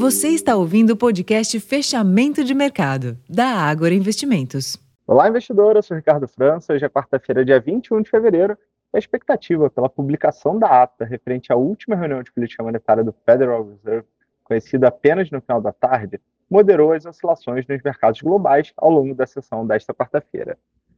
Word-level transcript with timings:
Você 0.00 0.28
está 0.28 0.56
ouvindo 0.56 0.92
o 0.92 0.96
podcast 0.96 1.60
Fechamento 1.60 2.42
de 2.42 2.54
Mercado, 2.54 3.18
da 3.28 3.48
Ágora 3.48 3.92
Investimentos. 3.92 4.78
Olá, 5.06 5.28
investidor. 5.28 5.76
Eu 5.76 5.82
sou 5.82 5.94
Ricardo 5.94 6.26
França. 6.26 6.72
Hoje 6.72 6.86
é 6.86 6.88
quarta-feira, 6.88 7.44
dia 7.44 7.60
21 7.60 8.00
de 8.00 8.08
fevereiro. 8.08 8.56
A 8.94 8.98
expectativa 8.98 9.68
pela 9.68 9.90
publicação 9.90 10.58
da 10.58 10.84
ata 10.84 11.04
referente 11.04 11.52
à 11.52 11.56
última 11.56 11.96
reunião 11.96 12.22
de 12.22 12.32
política 12.32 12.62
monetária 12.62 13.04
do 13.04 13.14
Federal 13.26 13.62
Reserve, 13.62 14.08
conhecida 14.42 14.88
apenas 14.88 15.30
no 15.30 15.38
final 15.42 15.60
da 15.60 15.70
tarde, 15.70 16.18
moderou 16.48 16.94
as 16.94 17.04
oscilações 17.04 17.66
nos 17.68 17.82
mercados 17.82 18.22
globais 18.22 18.72
ao 18.78 18.88
longo 18.88 19.14
da 19.14 19.26
sessão 19.26 19.66
desta 19.66 19.92
quarta-feira. 19.92 20.56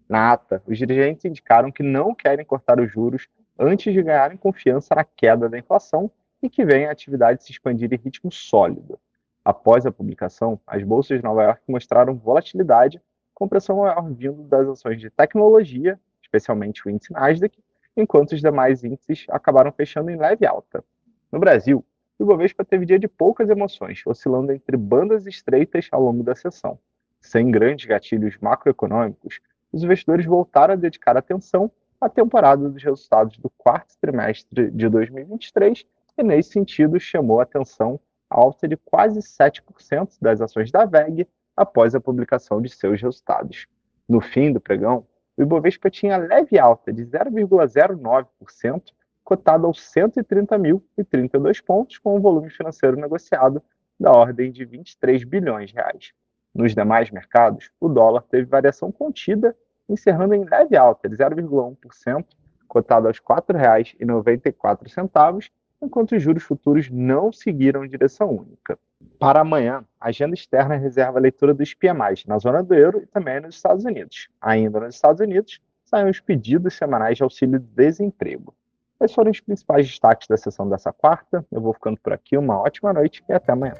Na 0.09 0.31
ata, 0.31 0.63
os 0.65 0.79
dirigentes 0.79 1.25
indicaram 1.25 1.73
que 1.73 1.83
não 1.83 2.15
querem 2.15 2.47
cortar 2.47 2.79
os 2.79 2.89
juros 2.89 3.27
antes 3.59 3.93
de 3.93 4.01
ganharem 4.01 4.37
confiança 4.37 4.95
na 4.95 5.03
queda 5.03 5.49
da 5.49 5.59
inflação 5.59 6.09
e 6.43 6.51
que 6.51 6.65
vem 6.65 6.87
a 6.87 6.91
atividade 6.91 7.45
se 7.45 7.53
expandir 7.53 7.93
em 7.93 7.97
ritmo 7.97 8.31
sólido. 8.33 8.99
Após 9.45 9.87
a 9.87 9.93
publicação, 9.93 10.61
as 10.67 10.83
bolsas 10.83 11.19
de 11.19 11.25
Nova 11.25 11.45
York 11.45 11.63
mostraram 11.69 12.17
volatilidade, 12.17 13.01
com 13.33 13.49
pressão 13.49 13.79
maior 13.79 14.09
vindo 14.13 14.43
das 14.43 14.69
ações 14.69 15.01
de 15.01 15.09
tecnologia, 15.11 15.99
especialmente 16.21 16.87
o 16.87 16.91
índice 16.91 17.13
Nasdaq, 17.13 17.59
enquanto 17.97 18.33
os 18.33 18.41
demais 18.41 18.85
índices 18.85 19.27
acabaram 19.29 19.73
fechando 19.73 20.11
em 20.11 20.17
leve 20.17 20.47
alta. 20.47 20.85
No 21.31 21.39
Brasil, 21.39 21.85
o 22.19 22.23
Ibovespa 22.23 22.65
teve 22.65 22.87
dia 22.87 22.99
de 22.99 23.09
poucas 23.09 23.49
emoções, 23.49 24.03
oscilando 24.07 24.53
entre 24.53 24.77
bandas 24.77 25.27
estreitas 25.27 25.89
ao 25.91 26.03
longo 26.03 26.23
da 26.23 26.35
sessão. 26.35 26.79
Sem 27.21 27.51
grandes 27.51 27.87
gatilhos 27.87 28.37
macroeconômicos, 28.41 29.41
os 29.73 29.83
investidores 29.83 30.27
voltaram 30.27 30.75
a 30.75 30.77
dedicar 30.77 31.17
atenção 31.17 31.71
à 32.01 32.09
temporada 32.09 32.69
dos 32.69 32.83
resultados 32.83 33.39
do 33.39 33.51
quarto 33.51 33.97
trimestre 34.01 34.71
de 34.71 34.89
2023 34.89 35.85
e, 36.17 36.23
nesse 36.23 36.53
sentido, 36.53 37.01
chamou 37.01 37.41
a 37.41 37.45
atenção 37.45 37.99
a 38.29 38.39
alta 38.39 38.67
de 38.67 38.77
quase 38.77 39.21
7% 39.21 40.17
das 40.21 40.41
ações 40.41 40.71
da 40.71 40.85
VEG 40.85 41.29
após 41.57 41.95
a 41.95 42.01
publicação 42.01 42.63
de 42.63 42.71
seus 42.71 43.01
resultados. 43.01 43.67
No 44.09 44.21
fim 44.21 44.53
do 44.53 44.61
pregão, 44.61 45.07
o 45.37 45.43
Ibovespa 45.43 45.91
tinha 45.91 46.17
leve 46.17 46.59
alta 46.59 46.93
de 46.93 47.05
0,09%, 47.05 48.83
cotado 49.25 49.67
aos 49.67 49.79
130.032 49.79 51.65
pontos, 51.65 51.99
com 51.99 52.17
um 52.17 52.21
volume 52.21 52.51
financeiro 52.51 52.97
negociado 52.97 53.63
da 53.99 54.11
ordem 54.11 54.51
de 54.51 54.65
23 54.65 55.25
bilhões 55.25 55.71
de 55.71 55.77
reais. 55.77 56.13
Nos 56.55 56.75
demais 56.75 57.11
mercados, 57.11 57.71
o 57.81 57.89
dólar 57.89 58.23
teve 58.23 58.45
variação 58.45 58.93
contida, 58.93 59.57
encerrando 59.89 60.35
em 60.35 60.45
leve 60.45 60.77
alta 60.77 61.09
de 61.09 61.17
0,1%, 61.17 62.27
cotado 62.69 63.07
aos 63.07 63.19
R$ 63.19 63.25
4,94, 63.25 65.51
enquanto 65.83 66.15
os 66.15 66.23
juros 66.23 66.43
futuros 66.43 66.89
não 66.89 67.33
seguiram 67.33 67.87
direção 67.87 68.31
única. 68.31 68.79
Para 69.19 69.41
amanhã, 69.41 69.85
a 70.01 70.09
agenda 70.09 70.35
externa 70.35 70.77
reserva 70.77 71.19
a 71.19 71.21
leitura 71.21 71.53
dos 71.53 71.75
PMIs 71.75 72.25
na 72.27 72.39
zona 72.39 72.63
do 72.63 72.75
euro 72.75 73.03
e 73.03 73.07
também 73.07 73.41
nos 73.41 73.57
Estados 73.57 73.85
Unidos. 73.85 74.29
Ainda 74.41 74.81
nos 74.81 74.95
Estados 74.95 75.21
Unidos, 75.21 75.61
saem 75.85 76.09
os 76.09 76.21
pedidos 76.21 76.75
semanais 76.75 77.17
de 77.17 77.23
auxílio 77.23 77.59
de 77.59 77.67
desemprego. 77.67 78.55
Esses 79.01 79.15
foram 79.15 79.31
os 79.31 79.41
principais 79.41 79.87
destaques 79.87 80.29
da 80.29 80.37
sessão 80.37 80.69
dessa 80.69 80.93
quarta. 80.93 81.45
Eu 81.51 81.61
vou 81.61 81.73
ficando 81.73 81.99
por 81.99 82.13
aqui. 82.13 82.39
Uma 82.39 82.59
ótima 82.59 82.93
noite 82.93 83.23
e 83.29 83.33
até 83.33 83.53
amanhã. 83.53 83.75